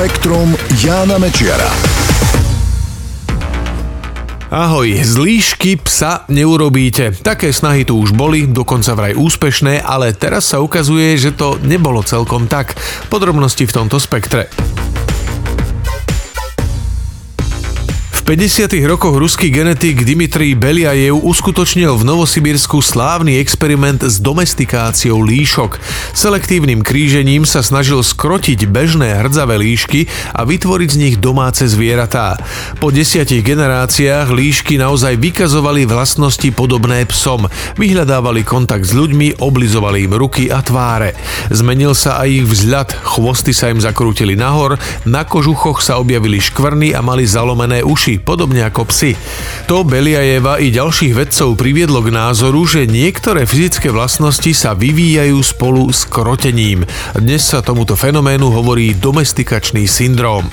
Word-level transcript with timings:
Spektrum 0.00 0.56
Jána 0.80 1.20
Mečiara. 1.20 1.68
Ahoj, 4.48 4.96
z 4.96 5.12
líšky 5.20 5.76
psa 5.76 6.24
neurobíte. 6.32 7.12
Také 7.20 7.52
snahy 7.52 7.84
tu 7.84 8.00
už 8.00 8.16
boli, 8.16 8.48
dokonca 8.48 8.96
vraj 8.96 9.12
úspešné, 9.12 9.84
ale 9.84 10.16
teraz 10.16 10.56
sa 10.56 10.64
ukazuje, 10.64 11.20
že 11.20 11.36
to 11.36 11.60
nebolo 11.60 12.00
celkom 12.00 12.48
tak. 12.48 12.80
Podrobnosti 13.12 13.60
v 13.60 13.76
tomto 13.76 14.00
spektre. 14.00 14.48
50. 18.30 18.70
rokoch 18.86 19.18
ruský 19.18 19.50
genetik 19.50 20.06
Dmitrij 20.06 20.54
Beliajev 20.54 21.18
uskutočnil 21.18 21.98
v 21.98 22.06
Novosibirsku 22.06 22.78
slávny 22.78 23.42
experiment 23.42 24.06
s 24.06 24.22
domestikáciou 24.22 25.18
líšok. 25.18 25.82
Selektívnym 26.14 26.86
krížením 26.86 27.42
sa 27.42 27.58
snažil 27.58 27.98
skrotiť 27.98 28.70
bežné 28.70 29.18
hrdzavé 29.18 29.58
líšky 29.58 30.06
a 30.30 30.46
vytvoriť 30.46 30.88
z 30.94 31.00
nich 31.02 31.16
domáce 31.18 31.66
zvieratá. 31.66 32.38
Po 32.78 32.94
desiatich 32.94 33.42
generáciách 33.42 34.30
líšky 34.30 34.78
naozaj 34.78 35.18
vykazovali 35.18 35.90
vlastnosti 35.90 36.54
podobné 36.54 37.10
psom. 37.10 37.50
Vyhľadávali 37.82 38.46
kontakt 38.46 38.86
s 38.86 38.94
ľuďmi, 38.94 39.42
oblizovali 39.42 40.06
im 40.06 40.14
ruky 40.14 40.54
a 40.54 40.62
tváre. 40.62 41.18
Zmenil 41.50 41.98
sa 41.98 42.22
aj 42.22 42.28
ich 42.30 42.46
vzhľad, 42.46 42.94
chvosty 42.94 43.50
sa 43.50 43.74
im 43.74 43.82
zakrútili 43.82 44.38
nahor, 44.38 44.78
na 45.02 45.26
kožuchoch 45.26 45.82
sa 45.82 45.98
objavili 45.98 46.38
škvrny 46.38 46.94
a 46.94 47.02
mali 47.02 47.26
zalomené 47.26 47.82
uši 47.82 48.19
podobne 48.20 48.62
ako 48.62 48.86
psi. 48.92 49.16
To 49.66 49.82
Beliajeva 49.82 50.60
i 50.60 50.68
ďalších 50.70 51.16
vedcov 51.16 51.56
priviedlo 51.56 52.04
k 52.04 52.12
názoru, 52.12 52.62
že 52.68 52.84
niektoré 52.86 53.48
fyzické 53.48 53.88
vlastnosti 53.88 54.52
sa 54.54 54.76
vyvíjajú 54.76 55.40
spolu 55.40 55.88
s 55.90 56.04
krotením. 56.04 56.84
Dnes 57.16 57.42
sa 57.42 57.64
tomuto 57.64 57.96
fenoménu 57.96 58.52
hovorí 58.52 58.92
domestikačný 58.94 59.88
syndróm. 59.88 60.46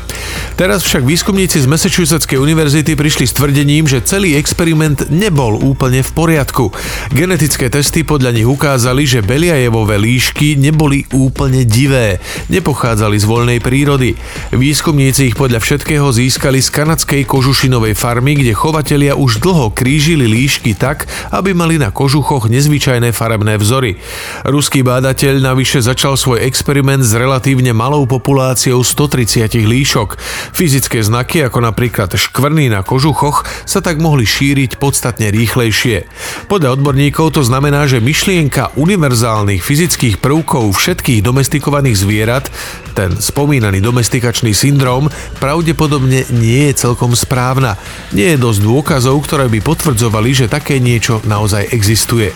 Teraz 0.58 0.82
však 0.88 1.06
výskumníci 1.06 1.62
z 1.62 1.68
Massachusettskej 1.70 2.42
univerzity 2.42 2.98
prišli 2.98 3.30
s 3.30 3.36
tvrdením, 3.38 3.86
že 3.86 4.02
celý 4.02 4.40
experiment 4.40 5.06
nebol 5.14 5.60
úplne 5.62 6.02
v 6.02 6.12
poriadku. 6.16 6.74
Genetické 7.14 7.70
testy 7.70 8.02
podľa 8.02 8.34
nich 8.34 8.48
ukázali, 8.50 9.06
že 9.06 9.22
Beliajevové 9.22 10.02
líšky 10.02 10.58
neboli 10.58 11.06
úplne 11.14 11.68
divé, 11.68 12.24
nepochádzali 12.50 13.18
z 13.20 13.26
voľnej 13.28 13.60
prírody. 13.62 14.16
Výskumníci 14.56 15.30
ich 15.30 15.38
podľa 15.38 15.60
všetkého 15.62 16.10
získali 16.10 16.64
z 16.64 16.70
kanadskej 16.72 17.22
kožušinovej 17.48 17.96
farmy, 17.96 18.36
kde 18.36 18.52
chovatelia 18.52 19.16
už 19.16 19.40
dlho 19.40 19.72
krížili 19.72 20.28
líšky 20.28 20.76
tak, 20.76 21.08
aby 21.32 21.56
mali 21.56 21.80
na 21.80 21.96
kožuchoch 21.96 22.52
nezvyčajné 22.52 23.16
farebné 23.16 23.56
vzory. 23.56 24.04
Ruský 24.44 24.84
bádateľ 24.84 25.40
navyše 25.40 25.80
začal 25.80 26.20
svoj 26.20 26.44
experiment 26.44 27.08
s 27.08 27.16
relatívne 27.16 27.72
malou 27.72 28.04
populáciou 28.04 28.84
130 28.84 29.64
líšok. 29.64 30.20
Fyzické 30.52 31.00
znaky, 31.00 31.48
ako 31.48 31.64
napríklad 31.64 32.20
škvrny 32.20 32.68
na 32.68 32.84
kožuchoch, 32.84 33.48
sa 33.64 33.80
tak 33.80 34.04
mohli 34.04 34.28
šíriť 34.28 34.76
podstatne 34.76 35.32
rýchlejšie. 35.32 36.04
Podľa 36.52 36.76
odborníkov 36.76 37.32
to 37.32 37.48
znamená, 37.48 37.88
že 37.88 38.04
myšlienka 38.04 38.76
univerzálnych 38.76 39.64
fyzických 39.64 40.20
prvkov 40.20 40.76
všetkých 40.76 41.24
domestikovaných 41.24 41.96
zvierat, 41.96 42.52
ten 42.92 43.16
spomínaný 43.16 43.80
domestikačný 43.80 44.52
syndrom, 44.52 45.08
pravdepodobne 45.40 46.28
nie 46.36 46.74
je 46.74 46.84
celkom 46.84 47.16
správna. 47.38 47.78
Nie 48.18 48.34
je 48.34 48.42
dosť 48.42 48.66
dôkazov, 48.66 49.22
ktoré 49.22 49.46
by 49.46 49.62
potvrdzovali, 49.62 50.34
že 50.34 50.50
také 50.50 50.82
niečo 50.82 51.22
naozaj 51.22 51.70
existuje. 51.70 52.34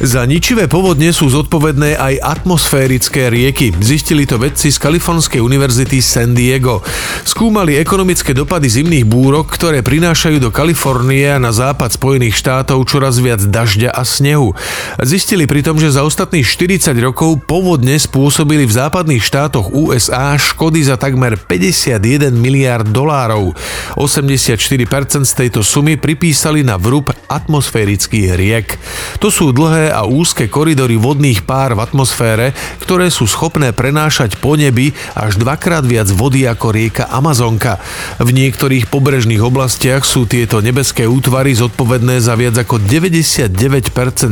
Za 0.00 0.24
ničivé 0.24 0.64
povodne 0.64 1.12
sú 1.12 1.28
zodpovedné 1.28 2.00
aj 2.00 2.24
atmosférické 2.24 3.28
rieky. 3.28 3.68
Zistili 3.84 4.24
to 4.24 4.40
vedci 4.40 4.72
z 4.72 4.80
Kalifornskej 4.80 5.44
univerzity 5.44 6.00
San 6.00 6.32
Diego. 6.32 6.80
Skúmali 7.28 7.76
ekonomické 7.76 8.32
dopady 8.32 8.72
zimných 8.72 9.04
búrok, 9.04 9.52
ktoré 9.52 9.84
prinášajú 9.84 10.40
do 10.40 10.48
Kalifornie 10.48 11.28
a 11.28 11.36
na 11.36 11.52
západ 11.52 12.00
Spojených 12.00 12.32
štátov 12.32 12.80
čoraz 12.88 13.20
viac 13.20 13.44
dažďa 13.44 13.92
a 13.92 14.00
snehu. 14.00 14.56
Zistili 15.04 15.44
pritom, 15.44 15.76
že 15.76 15.92
za 15.92 16.00
ostatných 16.00 16.48
40 16.48 16.96
rokov 17.04 17.44
povodne 17.44 18.00
spôsobili 18.00 18.64
v 18.64 18.72
západných 18.72 19.20
štátoch 19.20 19.68
USA 19.68 20.32
škody 20.40 20.80
za 20.80 20.96
takmer 20.96 21.36
51 21.36 22.32
miliard 22.32 22.88
dolárov. 22.88 23.52
84% 24.00 25.28
z 25.28 25.32
tejto 25.36 25.60
sumy 25.60 26.00
pripísali 26.00 26.64
na 26.64 26.80
vrúb 26.80 27.12
atmosférických 27.28 28.32
riek. 28.32 28.80
To 29.20 29.28
sú 29.28 29.52
dlhé 29.52 29.89
a 29.90 30.06
úzke 30.06 30.46
koridory 30.46 30.94
vodných 30.94 31.42
pár 31.42 31.74
v 31.74 31.82
atmosfére, 31.82 32.54
ktoré 32.78 33.10
sú 33.10 33.26
schopné 33.26 33.74
prenášať 33.74 34.38
po 34.38 34.54
nebi 34.54 34.94
až 35.18 35.36
dvakrát 35.42 35.82
viac 35.82 36.06
vody 36.08 36.46
ako 36.46 36.70
rieka 36.70 37.10
Amazonka. 37.10 37.82
V 38.22 38.30
niektorých 38.30 38.86
pobrežných 38.86 39.42
oblastiach 39.42 40.06
sú 40.06 40.30
tieto 40.30 40.62
nebeské 40.62 41.10
útvary 41.10 41.58
zodpovedné 41.58 42.22
za 42.22 42.38
viac 42.38 42.54
ako 42.54 42.78
99% 42.78 43.50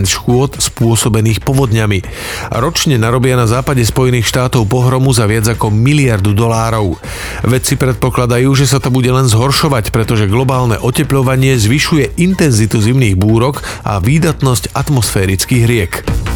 škôd 0.07 0.63
spôsobených 0.63 1.43
povodňami. 1.43 1.99
Ročne 2.55 3.01
narobia 3.01 3.35
na 3.35 3.51
západe 3.51 3.83
Spojených 3.83 4.31
štátov 4.31 4.71
pohromu 4.71 5.11
za 5.11 5.25
viac 5.25 5.49
ako 5.49 5.75
miliardu 5.75 6.37
dolárov. 6.37 7.01
Vedci 7.43 7.75
predpokladajú, 7.81 8.53
že 8.55 8.69
sa 8.69 8.79
to 8.79 8.93
bude 8.93 9.09
len 9.09 9.25
zhoršovať, 9.25 9.91
pretože 9.91 10.29
globálne 10.29 10.77
oteplovanie 10.77 11.57
zvyšuje 11.57 12.21
intenzitu 12.21 12.79
zimných 12.79 13.17
búrok 13.17 13.65
a 13.83 13.97
výdatnosť 13.99 14.77
atmosférických 14.77 15.48
Baltských 15.49 15.65
riek. 15.65 16.28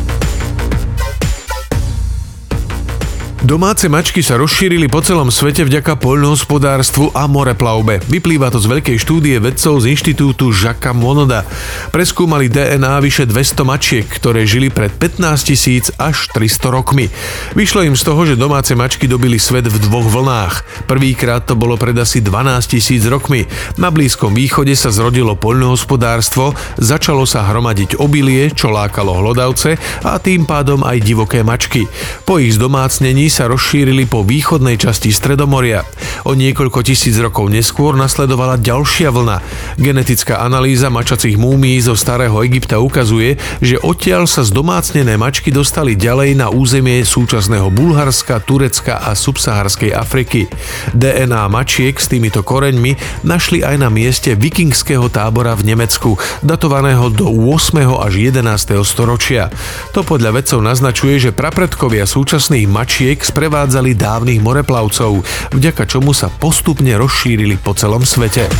Domáce 3.42 3.90
mačky 3.90 4.22
sa 4.22 4.38
rozšírili 4.38 4.86
po 4.86 5.02
celom 5.02 5.26
svete 5.26 5.66
vďaka 5.66 5.98
poľnohospodárstvu 5.98 7.10
a 7.10 7.26
moreplavbe. 7.26 7.98
Vyplýva 8.06 8.54
to 8.54 8.62
z 8.62 8.70
veľkej 8.70 9.02
štúdie 9.02 9.34
vedcov 9.42 9.82
z 9.82 9.98
inštitútu 9.98 10.54
Žaka 10.54 10.94
Monoda. 10.94 11.42
Preskúmali 11.90 12.46
DNA 12.46 13.02
vyše 13.02 13.26
200 13.26 13.66
mačiek, 13.66 14.06
ktoré 14.06 14.46
žili 14.46 14.70
pred 14.70 14.94
15 14.94 15.26
tisíc 15.42 15.90
až 15.98 16.30
300 16.30 16.70
rokmi. 16.70 17.10
Vyšlo 17.58 17.82
im 17.82 17.98
z 17.98 18.06
toho, 18.06 18.22
že 18.22 18.38
domáce 18.38 18.78
mačky 18.78 19.10
dobili 19.10 19.42
svet 19.42 19.66
v 19.66 19.74
dvoch 19.90 20.06
vlnách. 20.06 20.86
Prvýkrát 20.86 21.42
to 21.42 21.58
bolo 21.58 21.74
pred 21.74 21.98
asi 21.98 22.22
12 22.22 22.78
tisíc 22.78 23.02
rokmi. 23.10 23.50
Na 23.74 23.90
Blízkom 23.90 24.38
východe 24.38 24.78
sa 24.78 24.94
zrodilo 24.94 25.34
poľnohospodárstvo, 25.34 26.54
začalo 26.78 27.26
sa 27.26 27.42
hromadiť 27.50 27.98
obilie, 27.98 28.54
čo 28.54 28.70
lákalo 28.70 29.18
hlodavce 29.18 29.74
a 30.06 30.22
tým 30.22 30.46
pádom 30.46 30.86
aj 30.86 31.02
divoké 31.02 31.42
mačky. 31.42 31.90
Po 32.22 32.38
ich 32.38 32.54
zdomácnení 32.54 33.31
sa 33.32 33.48
rozšírili 33.48 34.04
po 34.04 34.20
východnej 34.20 34.76
časti 34.76 35.08
Stredomoria. 35.08 35.88
O 36.28 36.36
niekoľko 36.36 36.84
tisíc 36.84 37.16
rokov 37.16 37.48
neskôr 37.48 37.96
nasledovala 37.96 38.60
ďalšia 38.60 39.08
vlna. 39.08 39.40
Genetická 39.80 40.44
analýza 40.44 40.92
mačacích 40.92 41.40
múmií 41.40 41.80
zo 41.80 41.96
starého 41.96 42.36
Egypta 42.44 42.76
ukazuje, 42.76 43.40
že 43.64 43.80
odtiaľ 43.80 44.28
sa 44.28 44.44
zdomácnené 44.44 45.16
mačky 45.16 45.48
dostali 45.48 45.96
ďalej 45.96 46.36
na 46.36 46.52
územie 46.52 47.00
súčasného 47.08 47.72
Bulharska, 47.72 48.36
Turecka 48.44 49.00
a 49.00 49.16
subsaharskej 49.16 49.96
Afriky. 49.96 50.44
DNA 50.92 51.48
mačiek 51.48 51.96
s 51.96 52.12
týmito 52.12 52.44
koreňmi 52.44 53.24
našli 53.24 53.64
aj 53.64 53.80
na 53.80 53.88
mieste 53.88 54.36
vikingského 54.36 55.08
tábora 55.08 55.56
v 55.56 55.72
Nemecku, 55.72 56.20
datovaného 56.44 57.08
do 57.08 57.32
8. 57.32 57.80
až 57.96 58.12
11. 58.12 58.76
storočia. 58.84 59.48
To 59.96 60.04
podľa 60.04 60.36
vedcov 60.36 60.60
naznačuje, 60.60 61.16
že 61.16 61.30
prapredkovia 61.32 62.04
súčasných 62.04 62.68
mačiek 62.68 63.21
sprevádzali 63.24 63.94
dávnych 63.94 64.42
moreplavcov, 64.42 65.22
vďaka 65.54 65.86
čomu 65.86 66.10
sa 66.12 66.28
postupne 66.28 66.92
rozšírili 66.98 67.56
po 67.58 67.72
celom 67.72 68.02
svete. 68.02 68.50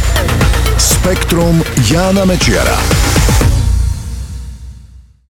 Spektrum 0.81 1.61
Jána 1.87 2.25
Mečiara. 2.25 3.12